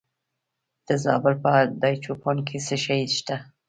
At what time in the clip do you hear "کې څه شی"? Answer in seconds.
2.47-3.01